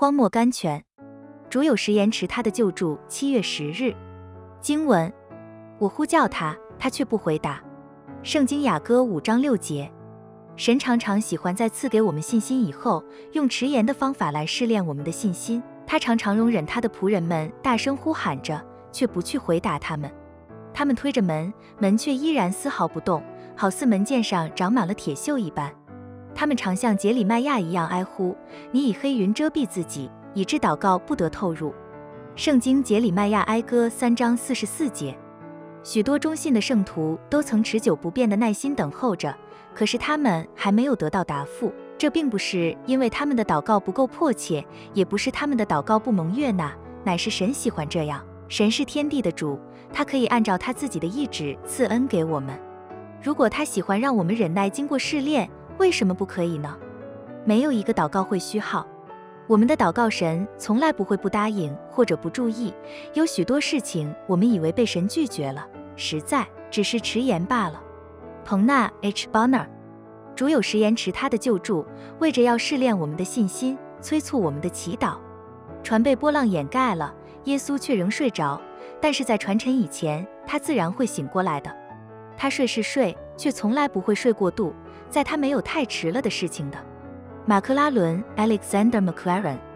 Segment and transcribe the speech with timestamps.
[0.00, 0.84] 荒漠甘泉。
[1.50, 2.96] 主有时延迟他的救助。
[3.08, 3.92] 七月十日，
[4.60, 5.12] 经文：
[5.80, 7.60] 我呼叫他，他却不回答。
[8.22, 9.90] 圣经雅歌五章六节。
[10.54, 15.60] 神常常喜欢在赐给我们信心以后，用迟延的方法来试炼我们的信心。
[15.84, 20.08] 他常常容忍他的仆人们大声呼喊着，却不去回答他们。
[20.72, 23.20] 他们推着门，门却依然丝毫不动，
[23.56, 25.74] 好似门键上长满了铁锈一般。
[26.38, 28.32] 他们常像杰里麦亚一样哀呼
[28.70, 31.74] ：“你以黑云遮蔽自己，以致祷告不得透入。”
[32.36, 35.18] 圣经杰里麦亚哀歌三章四十四节。
[35.82, 39.36] 许多忠信的圣徒都曾持久不变的耐心等候着。
[39.74, 48.24] 可是他们还没有得到答复，这并不是因为他们的祷告不够迫切，也不是他们的祷告不蒙悦纳，乃是神喜欢这样。
[48.46, 49.58] 神是天地的主，
[49.92, 52.56] 他可以按照他自己的意志赐恩给我们。
[53.20, 56.76] 如果他喜欢让我们忍耐经过试炼，为什么不可以呢？
[57.44, 58.86] 没有一个祷告会虚耗。
[59.46, 62.74] 我们的祷告神从来不会不答应或者不注意。
[63.14, 67.80] 有许多事情我们以为被神拒绝了，实在只是迟延罢了。
[68.44, 69.28] 彭纳 H.
[69.32, 69.66] Bonner，
[70.34, 71.86] 主有时延迟他的救助，
[72.18, 75.16] 为着要试炼我们的信心，催促我们的祈祷。
[75.82, 78.60] 船被波浪掩盖了，耶稣却仍睡着。
[79.00, 81.74] 但是在船沉以前，他自然会醒过来的。
[82.36, 84.74] 他睡是睡，却从来不会睡过度，
[85.10, 86.78] 在他没有太迟了的事情的。
[87.46, 89.67] 马克拉伦 Alexander McLaren。